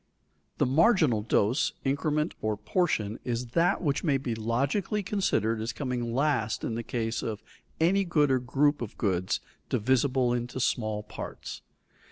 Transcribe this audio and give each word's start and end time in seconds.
_The 0.57 0.65
marginal 0.65 1.21
dose, 1.21 1.73
increment, 1.83 2.33
or 2.41 2.57
portion 2.57 3.19
is 3.23 3.49
that 3.49 3.83
which 3.83 4.03
may 4.03 4.17
be 4.17 4.33
logically 4.33 5.03
considered 5.03 5.61
as 5.61 5.73
coming 5.73 6.11
last 6.11 6.63
in 6.63 6.73
the 6.73 6.81
case 6.81 7.21
of 7.21 7.43
any 7.79 8.03
good 8.03 8.31
or 8.31 8.39
group 8.39 8.81
of 8.81 8.97
goods 8.97 9.41
divisible 9.69 10.33
into 10.33 10.59
small 10.59 11.03
parts. 11.03 11.61